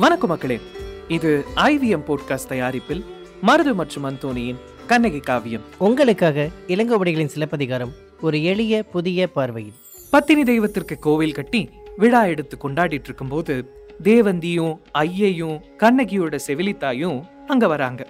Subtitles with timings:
[0.00, 0.60] வணக்கம் மக்களே.
[1.08, 3.04] இது ஐவிஎம் போட்காஸ்ட் தயாரிப்பில்
[3.46, 5.60] மருது மற்றும் அந்தோனியின் கண்ணகி காவியம்.
[5.78, 9.72] உங்களுக்காக இளங்கோவடிகளின் சிலப்பதிகாரம் ஒரு எளிய புதிய பார்வையில்.
[10.10, 18.06] பத்தினி தெய்வத்திற்கு கோவில் கட்டி விழா எடுத்து கொண்டாடிட்டு இருக்கும்போது தேவந்தியும் ஐயையும் கண்ணகியோட செவிலித்தாயும் அங்க வராங்க.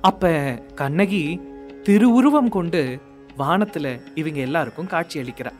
[0.00, 0.30] அப்ப
[0.74, 1.40] கண்ணகி
[1.82, 3.00] திருவுருவம் கொண்டு
[3.38, 5.52] வானத்துல இவங்க எல்லாருக்கும் காட்சி அளிக்கிறா.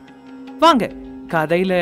[0.59, 0.91] வாங்க
[1.27, 1.73] கதையில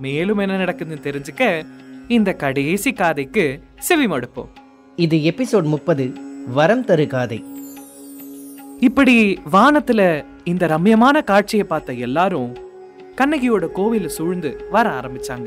[0.00, 1.66] மேலும் என்ன நடக்குதுன்னு தெரிஞ்சுக்க
[2.10, 4.48] இந்த கடைசி காதைக்கு செவி மடுப்போம்.
[4.96, 6.12] இது எபிசோட் முப்பது
[6.46, 7.44] வரம் தரு காதை.
[8.80, 12.54] இப்படி வானத்துல இந்த ரம்யமான காட்சியை பார்த்த எல்லாரும்
[13.16, 15.46] கண்ணகியோட கோவில சூழ்ந்து வர ஆரம்பிச்சாங்க.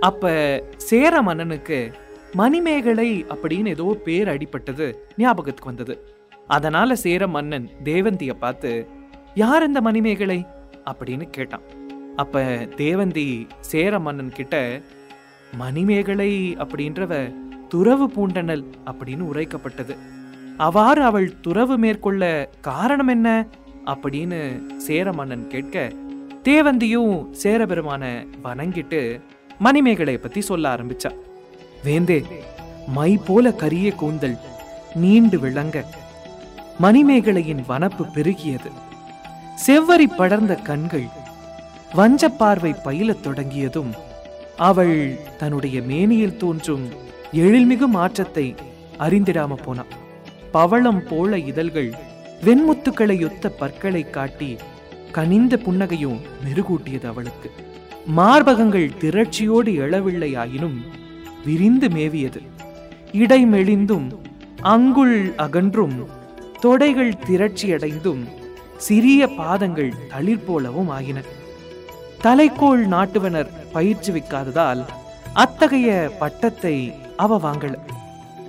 [0.00, 0.32] அப்ப
[0.76, 1.92] சேர மன்னனுக்கு
[2.32, 6.08] மணிமேகலை அப்படின்னு ஏதோ பேர் அடிபட்டது ஞாபகத்துக்கு வந்தது.
[6.46, 8.86] அதனால சேர மன்னன் தேவந்திய பார்த்து
[9.34, 10.46] யார் இந்த மணிமேகலை?
[10.90, 11.62] அப்படின்னு கேட்டான்.
[12.16, 12.42] அப்ப
[12.76, 14.80] தேவந்தி சேர மன்னன் கிட்ட
[15.52, 17.34] மணிமேகலை அப்படின்றவ
[17.68, 19.96] துறவு பூண்டனல் அப்படின்னு உரைக்கப்பட்டது.
[20.56, 23.46] அவ்வாறு அவள் துறவு மேற்கொள்ள காரணம் என்ன
[23.84, 25.92] அப்படின்னு சேர மன்னன் கேட்க
[26.42, 29.20] தேவந்தியும் சேரபெருமான வணங்கிட்டு
[29.58, 31.10] மணிமேகலை பத்தி சொல்ல ஆரம்பிச்சா.
[31.84, 32.24] வேந்தே
[32.88, 34.36] மை போல கரிய கூந்தல்
[34.94, 35.84] நீண்டு விளங்க.
[36.82, 38.70] மணிமேகலையின் வனப்பு பெருகியது.
[39.66, 41.06] செவ்வரி படர்ந்த கண்கள்
[41.96, 43.94] வஞ்சப்பார்வை பயிலத் தொடங்கியதும்
[44.56, 46.88] அவள் தன்னுடைய மேனியில் தோன்றும்
[47.32, 48.54] எழில்மிகு மாற்றத்தை
[48.98, 49.92] அறிந்திடாம போனான்
[50.50, 51.94] பவளம் போல இதழ்கள்
[52.44, 54.56] வெண்முத்துக்களை ஒத்த பற்களை காட்டி
[55.12, 57.50] கனிந்த புன்னகையும் மெருகூட்டியது அவளுக்கு.
[58.16, 60.84] மார்பகங்கள் திரட்சியோடு எழவில்லை ஆயினும்
[61.44, 62.40] விரிந்து மேவியது.
[63.12, 64.18] இடை மெலிந்தும்
[64.60, 66.06] அங்குள் அகன்றும்
[66.62, 68.24] தொடைகள் திரட்சியடைந்தும்
[68.76, 71.22] சிறிய பாதங்கள் தளிர் போலவும் ஆயின.
[72.22, 74.82] தலைக்கோள் நாட்டுவனர் பயிற்றுவிக்காததால்
[75.32, 76.76] அத்தகைய பட்டத்தை
[77.16, 77.74] அவ வாங்கல.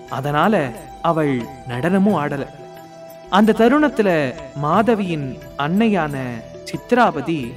[0.09, 2.43] அதனால அவள் நடனமும் ஆடல.
[3.29, 4.09] அந்த தருணத்துல
[4.55, 6.15] மாதவியின் அன்னையான
[6.69, 7.51] சித்ராபதி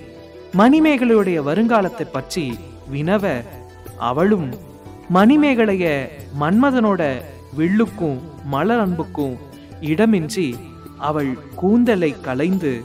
[0.57, 2.59] மணிமேகலையுடைய வருங்காலத்தை பற்றி
[2.93, 3.25] வினவ
[3.99, 4.49] அவளும்
[5.15, 6.09] மணிமேகலைய
[6.41, 7.03] மன்மதனோட
[7.59, 9.37] வில்லுக்கும் மலர் அன்புக்கும்
[9.81, 10.55] இடமின்றி
[10.99, 12.83] அவள் கூந்தலை கலைந்து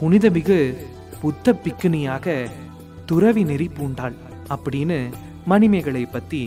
[0.00, 0.76] புனிதமிகு
[1.20, 2.26] புத்த பிக்குனியாக
[3.10, 4.16] துறவி நெறி பூண்டாள்
[4.54, 4.98] அப்படின்னு
[5.46, 6.40] மணிமேகலை பத்தி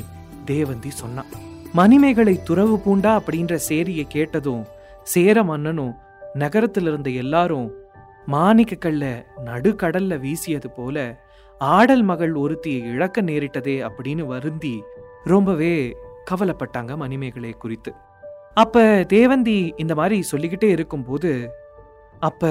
[0.46, 1.32] தேவந்தி சொன்னான்.
[1.74, 4.64] மணிமேகலை துறவு பூண்டா அப்படின்ற சேரியை கேட்டதும்
[5.04, 5.94] சேர மன்னனும்
[6.34, 7.68] நகரத்தில் இருந்த எல்லாரும்
[8.26, 9.04] மாணிக்க கல்ல
[9.46, 10.98] நடுக்கடல்ல வீசியது போல
[11.58, 14.76] ஆடல் மகள் ஒருத்தியை இழக்க நேரிட்டதே அப்படின்னு வருந்தி
[15.24, 15.76] ரொம்பவே
[16.32, 17.94] கவலைப்பட்டாங்க மணிமேகலை குறித்து.
[18.54, 18.82] அப்ப
[19.14, 21.32] தேவந்தி இந்த மாதிரி சொல்லிக்கிட்டே இருக்கும்போது
[22.20, 22.50] அப்ப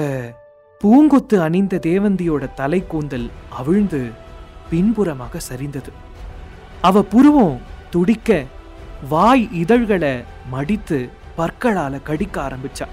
[0.83, 4.11] பூங்கொத்து அணிந்த தேவந்தியோட தலை கூந்தல் அவிழ்ந்து
[4.69, 5.91] பின்புறமாக சரிந்தது.
[6.81, 8.43] அவ புருவம் துடிக்க
[9.09, 12.87] வாய் இதழ்களை மடித்து பற்களால கடிக்க ஆரம்பிச்சா.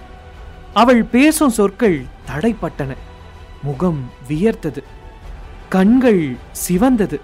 [0.74, 2.96] அவள் பேசும் சொற்கள் தடைப்பட்டன.
[3.62, 4.82] முகம் வியர்த்தது.
[5.68, 6.36] கண்கள்
[6.68, 7.20] சிவந்தது.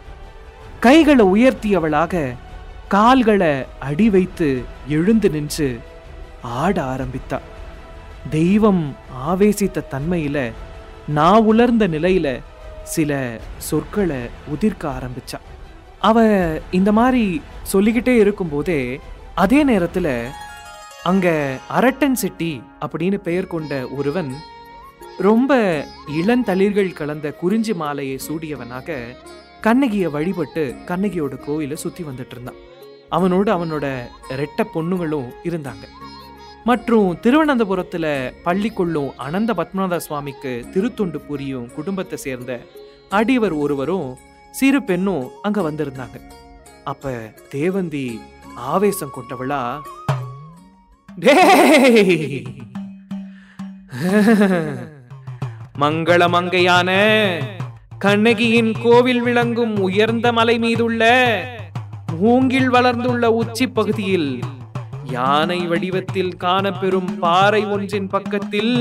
[0.81, 2.35] கைகளை உயர்த்தியவளாக
[2.89, 5.81] கால்களை அடி வைத்து எழுந்து நின்று
[6.43, 7.55] ஆட ஆரம்பித்தாள்
[8.31, 8.97] தெய்வம்
[9.29, 10.53] ஆவேசித்த தன்மையில்
[11.07, 12.41] நான் உலர்ந்த நிலையில்
[12.83, 15.39] சில சொற்களை உதிர்க்க ஆரம்பிச்சா.
[15.99, 16.25] அவ
[16.71, 19.01] இந்த மாதிரி சொல்லிக்கிட்டே இருக்கும்போதே
[19.35, 20.27] அதே நேரத்தில்
[21.05, 24.35] அங்கே அரட்டன் சிட்டி அப்படின்னு பெயர் கொண்ட ஒருவன்
[25.19, 25.85] ரொம்ப
[26.23, 29.17] இளந்தளிர்கள் கலந்த குறிஞ்சி மாலையை சூடியவனாக
[29.61, 32.55] கண்ணகியை வழிபட்டு கண்ணகியோட கோயிலை சுற்றி வந்துட்டு இருந்தான்.
[33.09, 33.87] அவனோடு அவனோட
[34.31, 35.85] ரெட்ட பொண்ணுங்களும் இருந்தாங்க.
[36.69, 38.07] மற்றும் திருவனந்தபுரத்துல
[38.47, 42.53] பள்ளி கொள்ளும் அனந்த பத்மநாத சுவாமிக்கு திருத்தொண்டு புரியும் குடும்பத்தை சேர்ந்த
[43.19, 44.09] அடிவர் ஒருவரும்
[44.51, 46.17] சிறு பெண்ணும் அங்க வந்திருந்தாங்க.
[46.93, 47.13] அப்ப
[47.55, 48.07] தேவந்தி
[48.71, 49.61] ஆவேசம் கொண்டவளா?
[55.83, 56.91] மங்கள மங்கையான
[58.05, 61.03] கண்ணகியின் கோவில் விளங்கும் உயர்ந்த மலை மீதுள்ள
[62.21, 64.31] மூங்கில் வளர்ந்துள்ள உச்சி பகுதியில்
[65.11, 68.75] யானை வடிவத்தில் காணப்பெறும் பாறை ஒன்றின் பக்கத்தில்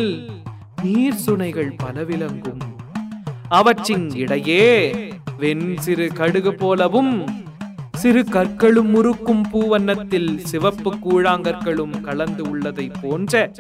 [0.83, 2.63] நீர் சுனைகள் பல விளங்கும்
[3.50, 4.68] அவற்றின் இடையே
[5.38, 7.13] வெண் சிறு கடுகு போலவும்
[7.94, 13.51] சிறு கற்களும் முறுக்கும் பூவண்ணத்தில் சிவப்பு கூழாங்கற்களும் கலந்து உள்ளதை போன்ற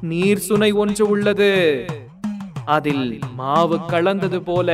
[0.00, 1.50] நீர் சுனை ஒன்று உள்ளது.
[2.64, 4.70] அதில் மாவு கலந்தது போல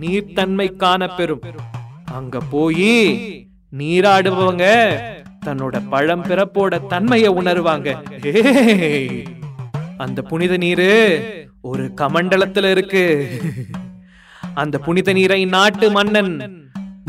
[0.00, 1.44] நீர்த்தன்மை காணப்பெறும்.
[2.12, 2.94] அங்க போய்
[3.72, 4.66] நீராடுபவங்க
[5.46, 7.88] தன்னோட பழம் பிறப்போட தன்மையை உணருவாங்க.
[10.04, 10.90] அந்த புனித நீரு
[11.70, 13.04] ஒரு கமண்டலத்துல இருக்கு.
[14.62, 16.32] அந்த புனித நீரை நாட்டு மன்னன்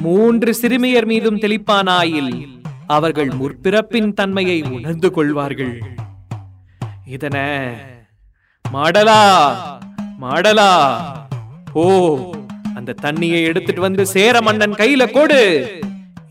[0.06, 2.34] மூன்று சிறுமியர் மீதும் தெளிப்பானாயில்
[2.96, 5.76] அவர்கள் முற்பிறப்பின் தன்மையை உணர்ந்து கொள்வார்கள்.
[7.16, 7.38] இதன
[8.66, 9.22] மாடலா
[10.24, 10.72] மாடலா
[11.82, 11.86] ஓ
[12.78, 15.42] அந்த தண்ணியை எடுத்துட்டு வந்து சேர மன்னன் கையில கொடு.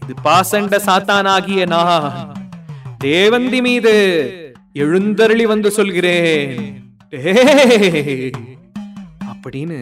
[0.03, 2.33] இது பாசண்ட சாத்தானாகிய நான்
[3.05, 3.93] தேவந்தி மீது
[4.73, 6.61] எழுந்தருளி வந்து சொல்கிறேன்.
[9.33, 9.79] அப்படின்னு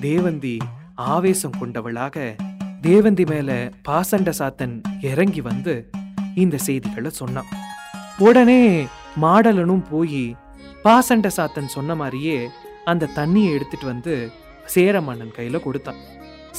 [0.00, 0.54] தேவந்தி
[0.94, 2.16] ஆவேசம் கொண்டவளாக
[2.82, 3.50] தேவந்தி மேல
[3.88, 4.76] பாசண்ட சாத்தன்
[5.10, 5.74] இறங்கி வந்து
[6.34, 7.50] இந்த செய்திகளை சொன்னான்.
[8.18, 8.62] உடனே
[9.22, 10.24] மாடலனும் போய்
[10.84, 12.38] பாசண்ட சாத்தன் சொன்ன மாதிரியே
[12.84, 14.14] அந்த தண்ணியை எடுத்துட்டு வந்து
[14.64, 16.00] சேர மன்னன் கையில கொடுத்தான்.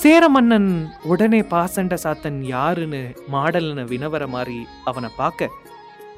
[0.01, 0.69] சேர மன்னன்
[1.03, 3.01] உடனே பாசண்ட சாத்தன் யாருன்னு
[3.31, 5.49] மாடலனை வினவர மாதிரி அவனை பார்க்க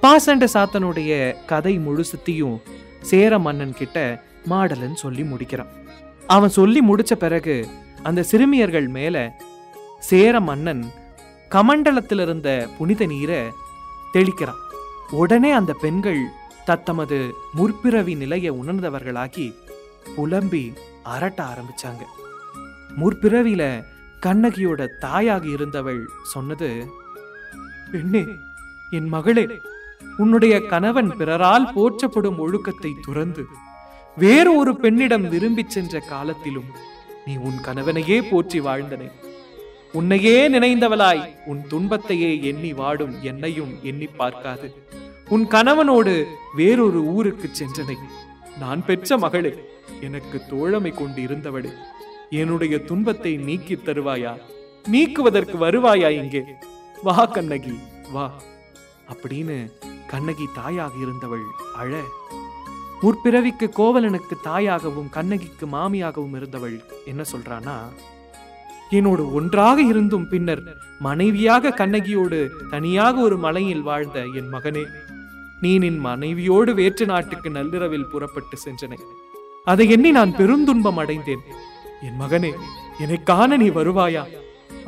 [0.04, 1.12] பாசண்ட சாத்தனுடைய
[1.46, 2.58] கதை முழுசுத்தையும்
[3.02, 5.72] சேர மன்னன் கிட்ட மாடலன் சொல்லி முடிக்கிறான்.
[6.28, 7.68] அவன் சொல்லி முடிச்ச பிறகு
[8.04, 9.36] அந்த சிறுமியர்கள் மேல
[10.00, 10.84] சேர மன்னன்
[11.52, 13.42] கமண்டலத்தில் இருந்த புனித நீரை
[14.14, 14.62] தெளிக்கிறான்.
[15.12, 16.22] உடனே அந்த பெண்கள்
[16.66, 17.20] தத்தமது
[17.54, 19.48] முற்பிறவி நிலையை உணர்ந்தவர்களாகி
[20.16, 20.74] புலம்பி
[21.16, 22.04] அரட்ட ஆரம்பிச்சாங்க.
[23.00, 23.64] முற்பிறவியில
[24.22, 26.70] கண்ணகியோட தாயாக இருந்தவள் சொன்னது
[27.92, 28.26] பெண்ணே
[28.90, 29.46] என் மகளே
[30.18, 33.46] உன்னுடைய கணவன் பிறரால் போற்றப்படும் ஒழுக்கத்தை துறந்து
[34.18, 36.70] வேறு ஒரு பெண்ணிடம் விரும்பிச் சென்ற காலத்திலும்
[37.26, 39.12] நீ உன் கணவனையே போற்றி வாழ்ந்தனே.
[39.92, 44.68] உன்னையே நினைந்தவளாய் உன் துன்பத்தையே எண்ணி வாடும் என்னையும் எண்ணி பார்க்காது.
[45.30, 46.24] உன் கணவனோடு
[46.56, 47.98] வேறொரு ஊருக்கு சென்றனை.
[48.60, 49.54] நான் பெற்ற மகளே
[50.02, 51.72] எனக்கு தோழமை கொண்டு இருந்தவளே
[52.30, 54.38] என்னுடைய துன்பத்தை நீக்கித் தருவாயா?
[54.88, 56.44] நீக்குவதற்கு வருவாயா இங்கே?
[57.04, 57.80] வா கண்ணகி
[58.12, 58.34] வா.
[59.14, 59.72] அப்படின்னு
[60.08, 61.44] கண்ணகி தாயாக இருந்தவள்
[61.76, 62.02] அழ.
[63.02, 67.80] முற்பிறவிக்கு கோவலனுக்கு தாயாகவும் கண்ணகிக்கு மாமியாகவும் இருந்தவள் என்ன சொல்றானா
[68.90, 70.64] என்னோடு ஒன்றாக இருந்தும் பின்னர்
[71.00, 74.86] மனைவியாக கண்ணகியோடு தனியாக ஒரு மலையில் வாழ்ந்த என் மகனே
[75.62, 78.98] நீ நின் மனைவியோடு வேற்று நாட்டுக்கு நள்ளிரவில் புறப்பட்டு சென்றனை.
[79.64, 81.40] அதை எண்ணி நான் பெருந்துன்பம் அடைந்தேன்.
[82.06, 82.52] என் மகனே
[83.00, 84.24] என்னை காண நீ வருவாயா?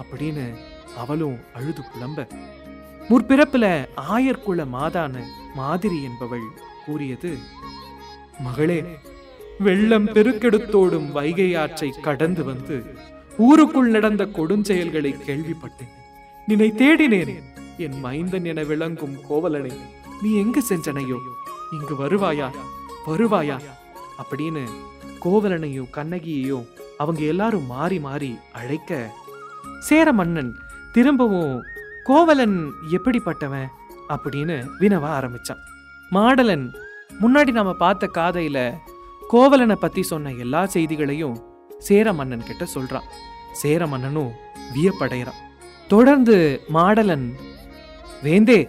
[0.02, 0.56] அப்படின்னு
[0.98, 2.30] அவளும் அழுது புலம்ப.
[3.10, 5.24] முற்பிறப்புல ஆயர்குல மாதான
[5.56, 6.48] மாதிரி என்பவள்
[6.86, 7.38] கூறியது
[8.40, 8.84] மகளே
[9.60, 12.96] வெள்ளம் பெருக்கெடுத்தோடும் வைகை ஆற்றை கடந்து வந்து
[13.38, 15.94] ஊருக்குள் நடந்த கொடுஞ்செயல்களை கேள்விப்பட்டேன்.
[16.48, 17.44] நினை தேடினேன்
[17.78, 19.72] என் மைந்தன் என விளங்கும் கோவலனை
[20.22, 21.18] நீ எங்கு சென்றனையோ?
[21.72, 22.52] இங்கு வருவாயா?
[23.08, 23.60] வருவாயா?
[24.22, 24.64] அப்படின்னு
[25.26, 28.92] கோவலனையும் கண்ணகியையும் அவங்க எல்லாரும் மாறி மாறி அழைக்க
[29.80, 30.52] சேர மன்னன்
[30.92, 31.64] திரும்பவும்
[32.04, 32.58] கோவலன்
[32.92, 33.68] எப்படிப்பட்டவன்
[34.14, 35.62] அப்படின்னு வினவ ஆரம்பிச்சான்.
[36.12, 36.66] மாடலன்
[37.22, 38.60] முன்னாடி நாம பார்த்த காதையில
[39.28, 41.36] கோவலனை பத்தி சொன்ன எல்லா செய்திகளையும்
[41.80, 43.08] சேர மன்னன் கிட்ட சொல்றான்.
[43.52, 44.32] சேர மன்னனும்
[44.76, 45.42] வியப்படைகிறான்.
[45.88, 47.28] தொடர்ந்து மாடலன்
[48.24, 48.60] வேந்தே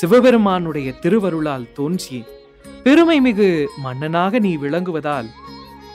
[0.00, 2.24] சிவபெருமானுடைய திருவருளால் தோன்றி
[2.82, 5.28] பெருமை மிகு மன்னனாக நீ விளங்குவதால்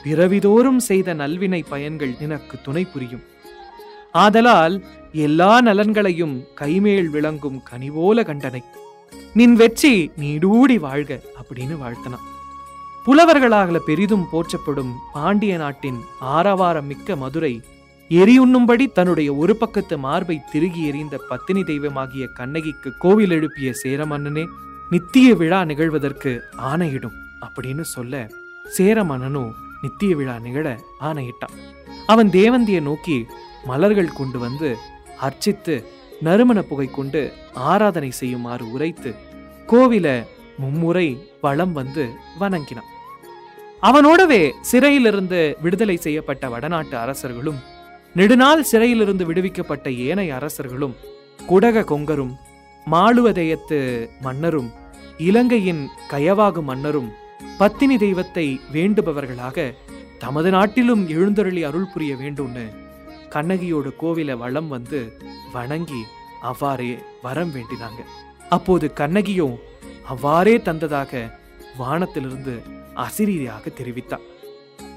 [0.06, 3.22] பிறவிதோறும் செய்த நல்வினை பயன்கள் எனக்கு துணை புரியும்.
[4.12, 4.82] ஆதலால்
[5.12, 8.62] எல்லா நலன்களையும் கைமேல் விளங்கும் கனிவோல கண்டனை.
[9.34, 12.26] நின் வெற்றி நீடூடி வாழ்க அப்படின்னு வாழ்த்தனான்
[13.06, 17.60] புலவர்களாகல பெரிதும் போற்றப்படும் பாண்டிய நாட்டின் ஆரவாரம் மிக்க மதுரை
[18.10, 24.44] எரியுண்ணும்படி தன்னுடைய ஒரு பக்கத்து மார்பை திருகி எறிந்த பத்தினி தெய்வமாகிய கண்ணகிக்கு கோவில் எழுப்பிய சேரமன்னனே
[24.90, 28.28] நித்திய விழா நிகழ்வதற்கு ஆணையிடும் அப்படின்னு சொல்ல
[28.78, 29.52] சேரமன்னனும்
[29.86, 30.66] நித்திய விழா நிகழ
[31.08, 31.56] ஆணையிட்டான்.
[32.12, 33.18] அவன் தேவந்தியை நோக்கி
[33.70, 34.68] மலர்கள் கொண்டு வந்து
[35.26, 35.74] அர்ச்சித்து
[36.26, 37.20] நறுமண புகை கொண்டு
[37.70, 39.10] ஆராதனை செய்யுமாறு உரைத்து
[39.70, 40.08] கோவில
[40.62, 41.08] மும்முறை
[41.44, 42.04] வலம் வந்து
[42.42, 42.90] வணங்கினான்.
[43.88, 47.58] அவனோடவே சிறையிலிருந்து விடுதலை செய்யப்பட்ட வடநாட்டு அரசர்களும்
[48.18, 50.94] நெடுநாள் சிறையிலிருந்து விடுவிக்கப்பட்ட ஏனைய அரசர்களும்
[51.50, 52.32] குடக கொங்கரும்
[52.86, 53.78] மாளுவதயத்து
[54.24, 54.70] மன்னரும்
[55.28, 57.10] இலங்கையின் கயவாகு மன்னரும்
[57.58, 59.74] பத்தினி தெய்வத்தை வேண்டுபவர்களாக
[60.18, 62.66] தமது நாட்டிலும் எழுந்தருளி அருள் புரிய வேண்டும்னு
[63.30, 65.00] கண்ணகியோட கோவில வளம் வந்து
[65.52, 66.02] வணங்கி
[66.42, 68.00] அவ்வாறே வரம் வேண்டினாங்க.
[68.50, 69.56] அப்போது கண்ணகியும்
[70.04, 71.30] அவ்வாறே தந்ததாக
[71.76, 72.54] வானத்திலிருந்து
[72.94, 74.26] அசிரீரியாக தெரிவித்தார்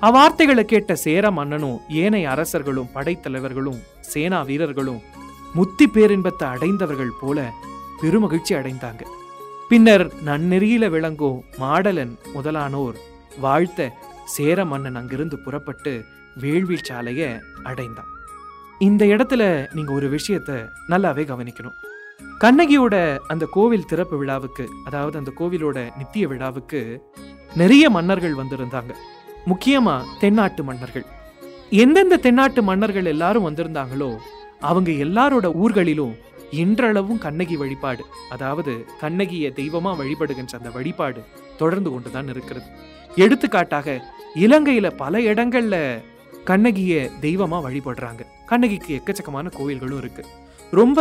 [0.01, 5.01] அவ்வார்த்தைகளை கேட்ட சேர மன்னனும் ஏனைய அரசர்களும் படைத்தலைவர்களும் சேனா வீரர்களும்
[5.53, 7.39] முத்தி பேரின்பத்தை அடைந்தவர்கள் போல
[8.01, 9.03] பெருமகிழ்ச்சி அடைந்தாங்க.
[9.69, 12.95] பின்னர் நன்னெறியில விளங்கும் மாடலன் முதலானோர்
[13.39, 13.89] வாழ்த்த
[14.25, 16.03] சேர மன்னன் அங்கிருந்து புறப்பட்டு
[16.35, 17.27] வேள்வி சாலையை
[17.63, 18.09] அடைந்தான்.
[18.79, 20.51] இந்த இடத்துல நீங்க ஒரு விஷயத்த
[20.89, 21.77] நல்லாவே கவனிக்கணும்.
[22.39, 26.81] கண்ணகியோட அந்த கோவில் திறப்பு விழாவுக்கு அதாவது அந்த கோவிலோட நித்திய விழாவுக்கு
[27.55, 28.93] நிறைய மன்னர்கள் வந்திருந்தாங்க.
[29.45, 31.05] முக்கியமா தென்னாட்டு மன்னர்கள்.
[31.69, 34.15] எந்தெந்த தென்னாட்டு மன்னர்கள் எல்லாரும் வந்திருந்தாங்களோ
[34.59, 36.15] அவங்க எல்லாரோட ஊர்களிலும்
[36.51, 41.21] இன்றளவும் கண்ணகி வழிபாடு அதாவது கண்ணகியை தெய்வமா வழிபடுகின்ற அந்த வழிபாடு
[41.57, 42.67] தொடர்ந்து கொண்டுதான் இருக்கிறது.
[43.15, 44.03] எடுத்துக்காட்டாக
[44.35, 46.01] இலங்கையில பல இடங்கள்ல
[46.43, 48.21] கண்ணகிய தெய்வமா வழிபடுறாங்க.
[48.45, 50.23] கண்ணகிக்கு எக்கச்சக்கமான கோவில்களும் இருக்கு.
[50.71, 50.99] ரொம்ப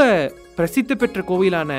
[0.56, 1.72] பிரசித்தி பெற்ற கோவிலான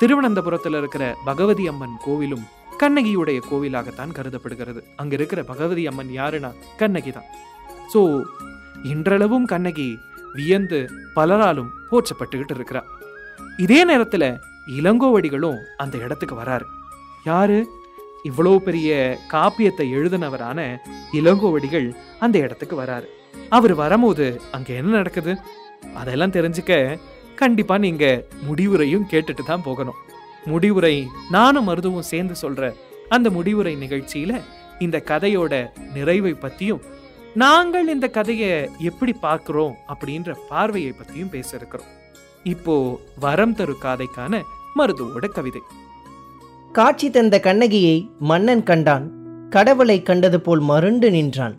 [0.00, 2.44] திருவனந்தபுரத்துல இருக்கிற பகவதி அம்மன் கோவிலும்
[2.80, 4.84] கண்ணகியுடைய கோவிலாகத்தான் கருதப்படுகிறது.
[4.96, 7.28] அங்க இருக்கிற பகவதி அம்மன் யாருன்னா கண்ணகி தான்
[7.94, 8.22] ஸோ
[8.82, 9.98] இன்றளவும் கண்ணகி
[10.34, 10.78] வியந்து
[11.16, 12.82] பலராலும் போற்றப்பட்டுக்கிட்டு இருக்கிறா.
[13.56, 14.24] இதே நேரத்துல
[14.78, 16.66] இளங்கோவடிகளும் அந்த இடத்துக்கு வராரு.
[17.24, 17.58] யாரு?
[18.24, 20.76] இவ்வளோ பெரிய காப்பியத்தை எழுதினவரான
[21.12, 23.06] இளங்கோவடிகள் அந்த இடத்துக்கு வராரு.
[23.48, 25.36] அவர் வரும்போது அங்க என்ன நடக்குது?
[25.94, 26.98] அதெல்லாம் தெரிஞ்சுக்க
[27.34, 30.00] கண்டிப்பா நீங்க முடிவுரையும் கேட்டுட்டு தான் போகணும்.
[30.44, 32.74] முடிவுரை நானும் மருதுவும் சேர்ந்து சொல்ற
[33.08, 34.40] அந்த முடிவுரை நிகழ்ச்சியில
[34.78, 35.54] இந்த கதையோட
[35.94, 36.82] நிறைவை பத்தியும்
[37.34, 41.88] நாங்கள் இந்த கதையை எப்படி பார்க்குறோம் அப்படின்ற பார்வையை பற்றியும் பேச இருக்கிறோம்.
[42.42, 42.74] இப்போ
[43.20, 44.40] வரம் தரு காதைக்கான
[44.78, 45.62] மருதுவோட கவிதை.
[46.72, 49.06] காட்சி தந்த கண்ணகியை மன்னன் கண்டான்
[49.50, 51.56] கடவுளை கண்டது போல் மருண்டு நின்றான்.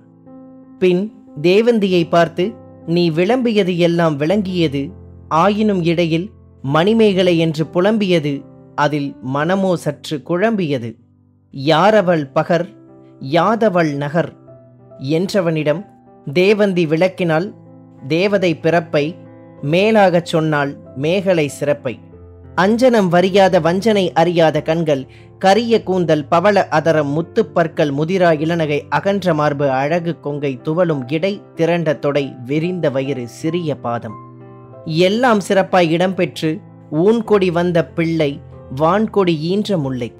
[0.79, 1.03] பின்
[1.41, 2.45] தேவந்தியை பார்த்து
[2.85, 4.83] நீ விளம்பியது எல்லாம் விளங்கியது
[5.27, 6.27] ஆயினும் இடையில்
[6.61, 8.33] மணிமேகலை என்று புலம்பியது
[8.75, 10.89] அதில் மனமோ சற்று குழம்பியது.
[11.53, 12.67] யாரவள் பகர்
[13.35, 14.31] யாதவள் நகர்
[14.99, 15.85] என்றவனிடம்
[16.33, 17.53] தேவந்தி விளக்கினால்
[18.07, 19.15] தேவதை பிறப்பை
[19.61, 21.99] மேலாகச் சொன்னால் மேகலை சிறப்பை.
[22.55, 25.07] அஞ்சனம் வரியாத வஞ்சனை அறியாத கண்கள்
[25.39, 32.35] கரிய கூந்தல் பவள அதரம் முத்துப்பற்கள் முதிரா இளநகை அகன்ற மார்பு அழகு கொங்கை துவளும் இடை திரண்ட தொடை
[32.45, 34.13] விரிந்த வயிறு சிறிய பாதம்.
[34.85, 36.59] எல்லாம் சிறப்பாய் இடம்பெற்று
[36.91, 38.39] ஊன்கொடி வந்த பிள்ளை
[38.75, 40.13] வான்கொடி ஈன்ற முல்லை.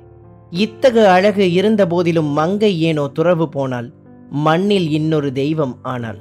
[0.50, 3.94] இத்தகு அழகு இருந்த போதிலும் மங்கை ஏனோ துறவு போனாள்
[4.29, 6.20] மண்ணில் இன்னொரு தெய்வம் ஆனாள்.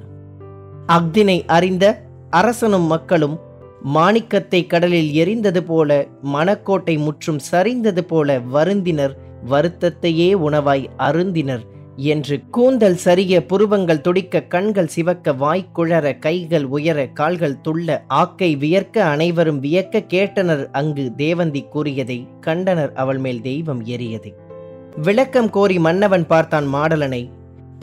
[0.87, 3.41] அக்தினை அறிந்த அரசனும் மக்களும்
[3.95, 9.15] மாணிக்கத்தை கடலில் எரிந்தது போல மணக்கோட்டை முற்றும் சரிந்தது போல வருந்தினர்
[9.51, 11.61] வருத்தத்தையே உணவாய் அருந்தினர்
[11.97, 19.63] என்று கூந்தல் சரிய புருவங்கள் துடிக்க கண்கள் சிவக்க வாய்க்குழற கைகள் உயர கால்கள் துள்ள ஆக்கை வியர்க்க அனைவரும்
[19.63, 24.35] வியக்க கேட்டனர் அங்கு தேவந்தி கூறியதை கண்டனர் அவள் மேல் தெய்வம் ஏறியதை.
[24.97, 27.31] விளக்கம் கோரி மன்னவன் பார்த்தான் மாடலனை.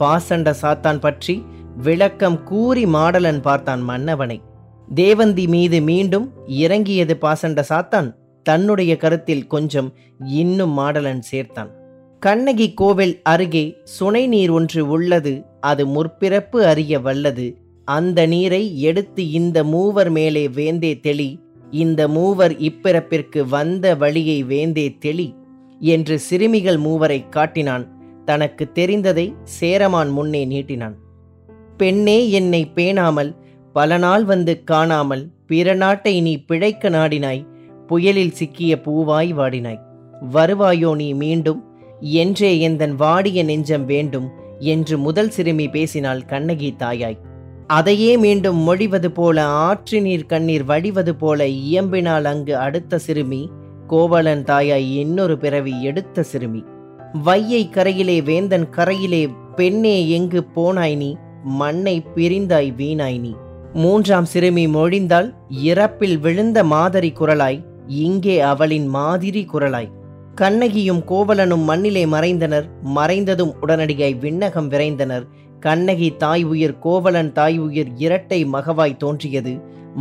[0.02, 1.34] பாசண்ட சாத்தான் பற்றி
[1.76, 4.38] விளக்கம் கூறி மாடலன் பார்த்தான் மன்னவனை.
[4.94, 8.08] தேவந்தி மீது மீண்டும் இறங்கியது பாசண்ட சாத்தான்.
[8.46, 9.88] தன்னுடைய கருத்தில் கொஞ்சம்
[10.40, 11.70] இன்னும் மாடலன் சேர்த்தான்.
[12.22, 17.46] கண்ணகி கோவில் அருகே சுனை நீர் ஒன்று உள்ளது அது முற்பிறப்பு அறிய வல்லது.
[17.88, 21.30] அந்த நீரை எடுத்து இந்த மூவர் மேலே வேந்தே தெளி
[21.84, 25.28] இந்த மூவர் இப்பிறப்பிற்கு வந்த வழியை வேந்தே தெளி
[25.80, 27.86] என்று சிறுமிகள் மூவரை காட்டினான்.
[28.24, 29.26] தனக்கு தெரிந்ததை
[29.58, 30.96] சேரமான் முன்னே நீட்டினான்.
[31.76, 33.30] பெண்ணே என்னை பேணாமல்
[33.72, 37.42] பல நாள் வந்து காணாமல் பிற நாட்டை நீ பிழைக்க நாடினாய்
[37.86, 39.80] புயலில் சிக்கிய பூவாய் வாடினாய்.
[40.30, 41.60] வருவாயோ நீ மீண்டும்
[42.20, 47.18] என்றே எந்தன் வாடிய நெஞ்சம் வேண்டும் என்று முதல் சிறுமி பேசினாள் கண்ணகி தாயாய்.
[47.66, 53.42] அதையே மீண்டும் மொழிவது போல ஆற்று நீர் கண்ணீர் வடிவது போல இயம்பினால் அங்கு அடுத்த சிறுமி
[53.86, 56.62] கோவலன் தாயாய் இன்னொரு பிறவி எடுத்த சிறுமி.
[57.14, 61.16] வையை கரையிலே வேந்தன் கரையிலே பெண்ணே எங்கு போனாய் நீ?
[61.44, 63.34] மண்ணை பிரிந்தாய் வீணாய் நீ.
[63.72, 69.90] மூன்றாம் சிறுமி மொழிந்தால் இறப்பில் விழுந்த மாதிரி குரலாய் இங்கே அவளின் மாதிரி குரலாய்.
[70.34, 72.64] கண்ணகியும் கோவலனும் மண்ணிலே மறைந்தனர்
[72.94, 75.26] மறைந்ததும் உடனடியாய் விண்ணகம் விரைந்தனர்.
[75.64, 79.52] கண்ணகி தாய் உயிர் கோவலன் தாய் உயிர் இரட்டை மகவாய் தோன்றியது.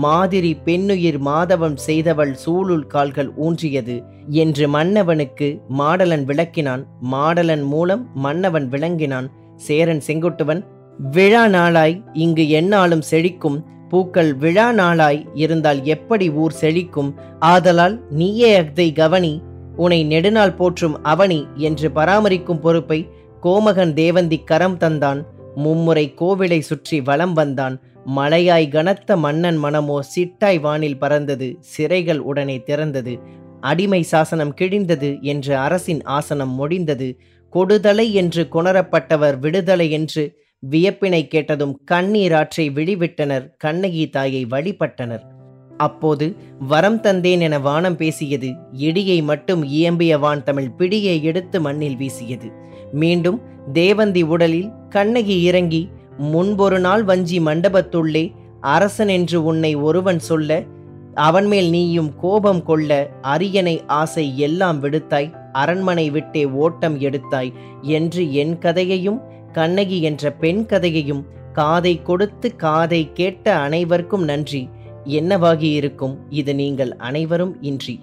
[0.03, 3.95] மாதிரி பெண்ணுயிர் மாதவம் செய்தவள் சூளுள் கால்கள் ஊன்றியது
[4.43, 5.47] என்று மன்னவனுக்கு
[5.79, 6.83] மாடலன் விளக்கினான்.
[7.13, 9.27] மாடலன் மூலம் மன்னவன் விளங்கினான்.
[9.67, 10.61] சேரன் செங்குட்டுவன்
[11.15, 13.59] விழா நாளாய் இங்கு எந்நாளும் செழிக்கும்.
[13.89, 17.11] பூக்கள் விழா நாளாய் இருந்தால் எப்படி ஊர் செழிக்கும்?
[17.53, 19.33] ஆதலால் நீயே அதை கவனி.
[19.75, 22.99] உனை நெடுநாள் போற்றும் அவனி என்று பராமரிக்கும் பொறுப்பை
[23.43, 25.21] கோமகன் தேவந்தி கரம் தந்தான்.
[25.55, 27.81] மும்முறை கோவிலை சுற்றி வலம் வந்தான்.
[28.15, 31.59] மலையாய் கனத்த மன்னன் மனமோ சிட்டாய் வானில் பறந்தது.
[31.77, 33.19] சிறைகள் உடனே திறந்தது.
[33.59, 37.19] அடிமை சாசனம் கிழிந்தது என்று அரசின் ஆசனம் முடிந்தது
[37.53, 40.39] கொடுதலை என்று கொணரப்பட்டவர் விடுதலை என்று
[40.71, 43.45] வியப்பினை கேட்டதும் கண்ணீராற்றை விழிவிட்டனர்.
[43.57, 45.21] கண்ணகி தாயை வழிபட்டனர்.
[45.77, 48.49] அப்போது வரம் தந்தேன் என வானம் பேசியது.
[48.77, 50.71] இடியை மட்டும் இயம்பிய வான் தமிழ்.
[50.77, 52.51] பிடியை எடுத்து மண்ணில் வீசியது.
[52.91, 53.41] மீண்டும்
[53.73, 58.31] தேவந்தி உடலில் கண்ணகி இறங்கி முன்பொரு நாள் வஞ்சி மண்டபத்துள்ளே
[58.61, 60.63] அரசன் என்று உன்னை ஒருவன் சொல்ல
[61.13, 68.57] அவன் மேல் நீயும் கோபம் கொள்ள அரியணை ஆசை எல்லாம் விடுத்தாய் அரண்மனை விட்டே ஓட்டம் எடுத்தாய் என்று என்
[68.57, 69.21] கதையையும்
[69.51, 74.69] கண்ணகி என்ற பெண் கதையையும் காதை கொடுத்து காதை கேட்ட அனைவருக்கும் நன்றி.
[75.05, 77.99] என்னவாகி இருக்கும் இது நீங்கள் அனைவரும் இன்றி.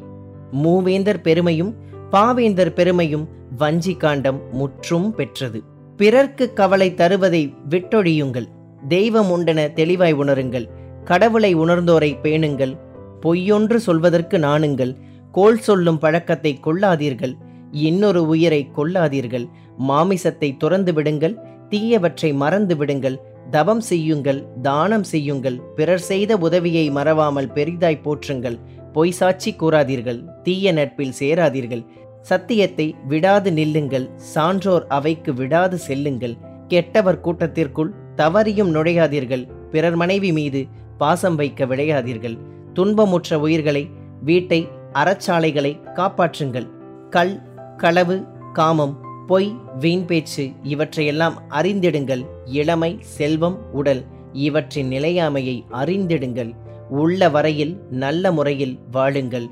[0.62, 1.75] மூவேந்தர் பெருமையும்
[2.12, 5.62] பாவேந்தர் பெருமையும் வஞ்சி காண்டம் முற்றும் பெற்றது.
[5.97, 8.49] பிறர்க்கு கவலை தருவதை விட்டொழியுங்கள்.
[8.88, 10.67] தெய்வம் உண்டென தெளிவாய் உணருங்கள்.
[11.05, 12.79] கடவுளை உணர்ந்தோரை பேணுங்கள்.
[13.21, 14.97] பொய்யொன்று சொல்வதற்கு நாணுங்கள்.
[15.33, 17.35] கோல் சொல்லும் பழக்கத்தை கொள்ளாதீர்கள்.
[17.73, 19.49] இன்னொரு உயிரை கொள்ளாதீர்கள்
[19.88, 21.38] மாமிசத்தை துறந்து விடுங்கள்.
[21.71, 23.21] தீயவற்றை மறந்து விடுங்கள்.
[23.50, 24.47] தவம் செய்யுங்கள்.
[24.62, 25.61] தானம் செய்யுங்கள்.
[25.77, 28.59] பிறர் செய்த உதவியை மறவாமல் பெரிதாய் போற்றுங்கள்.
[28.92, 31.85] பொய் சாட்சி கூறாதீர்கள் தீய நட்பில் சேராதீர்கள்.
[32.21, 36.37] சத்தியத்தை விடாது நில்லுங்கள் சான்றோர் அவைக்கு விடாது செல்லுங்கள்.
[36.68, 40.66] கெட்டவர் கூட்டத்திற்குள் தவறியும் நுழையாதீர்கள் பிறர் மனைவி மீது
[40.99, 42.37] பாசம் வைக்க விளையாதீர்கள்.
[42.73, 43.90] துன்பமுற்ற உயிர்களை
[44.23, 46.66] வீட்டை அறச்சாலைகளை காப்பாற்றுங்கள்.
[47.11, 47.35] கல்
[47.76, 48.16] களவு
[48.52, 48.95] காமம்
[49.26, 52.23] பொய் வீண் பேச்சு இவற்றையெல்லாம் அறிந்திடுங்கள்.
[52.45, 54.02] இளமை செல்வம் உடல்
[54.33, 56.50] இவற்றின் நிலையாமையை அறிந்திடுங்கள்.
[56.90, 59.49] உள்ள வரையில் நல்ல முறையில் வாழுங்கள்.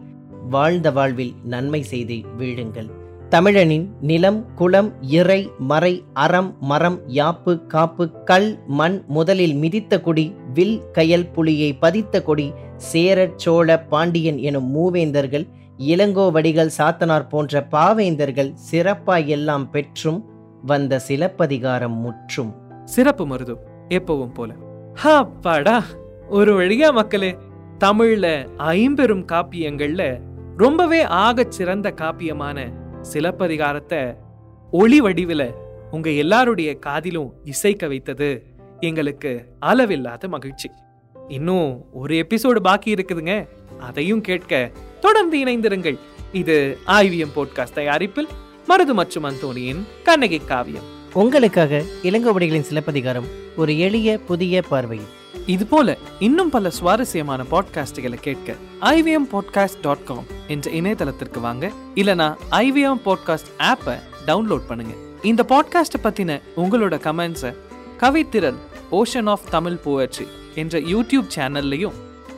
[0.51, 2.91] வாழ்ந்த வாழ்வில் நன்மை செய்து வீழுங்கள்.
[3.29, 10.83] தமிழனின் நிலம் குளம் இறை மறை அறம் மரம் யாப்பு காப்பு கல் மண் முதலில் மிதித்த கொடி வில்
[10.93, 12.53] கயல் புலியை பதித்த கொடி
[12.93, 20.25] சேரச் சோழ பாண்டியன் எனும் மூவேந்தர்கள் இளங்கோவடிகள் சாத்தனார் போன்ற பாவேந்தர்கள் சிறப்பாய் எல்லாம் பெற்றும்
[20.63, 22.55] வந்த சிலப்பதிகாரம் முற்றும்.
[22.85, 23.57] சிறப்பு மருது
[23.89, 24.55] எப்பவும் போல.
[25.05, 25.83] ஹாப்பாடா!
[26.29, 27.37] ஒரு வழியா மக்களே
[27.81, 30.21] தமிழ்ல ஐம்பெரும் காப்பியங்கள்ல
[30.57, 32.73] ரொம்பவே ஆகச் சிறந்த காப்பியமான
[33.13, 34.17] சிலப்பதிகாரத்தை
[34.71, 35.55] ஒளி வடிவில
[35.91, 38.45] உங்க எல்லாருடைய காதிலும் இசைக்க வைத்தது
[38.81, 40.71] எங்களுக்கு அளவில்லாத மகிழ்ச்சி.
[41.29, 43.49] இன்னும் ஒரு எபிசோடு பாக்கி இருக்குதுங்க.
[43.79, 44.71] அதையும் கேட்க
[45.01, 45.99] தொடர்ந்து இணைந்திருங்கள்.
[46.33, 48.29] இது ஐவிஎம் போட்காஸ்ட் தயாரிப்பில்
[48.69, 50.85] மருது மற்றும் அந்தோனியின் கண்ணகி காவியம்.
[51.13, 55.15] உங்களுக்காக இளங்கோவடிகளின் சிலப்பதிகாரம் ஒரு எளிய புதிய பார்வையில்.
[55.47, 61.71] இது போல இன்னும் பல சுவாரஸ்யமான பாட்காஸ்டுகளை கேட்க ஐவிஎம் பாட்காஸ்ட் டாட் காம் என்ற இணையதளத்திற்கு வாங்க.
[61.95, 64.95] இல்லனா ஐவிஎம் பாட்காஸ்ட் ஆப்பை டவுன்லோட் பண்ணுங்க.
[65.23, 67.55] இந்த பாட்காஸ்ட்டை பத்தின உங்களோட கமெண்ட்ஸை
[67.99, 68.57] கவித்திரல்
[68.93, 71.93] ஓஷன் ஆஃப் தமிழ் போயட்ரி என்ற யூடியூப் சேனல்லையும்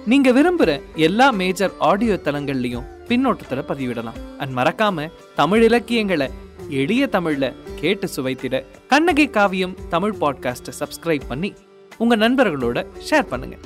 [0.07, 4.39] நீங்க விரும்புற எல்லா மேஜர் ஆடியோ தளங்கள்லையும் பின்னோட்டத்துல பதிவிடலாம்.
[4.39, 6.31] அண்ட் மறக்காம தமிழ் இலக்கியங்களை
[6.69, 11.55] எளிய தமிழ்ல கேட்டு சுவைத்திட கண்ணகி காவியம் தமிழ் பாட்காஸ்ட்டை சப்ஸ்கிரைப் பண்ணி
[11.99, 13.65] உங்கள் நண்பர்களோட ஷேர் பண்ணுங்கள்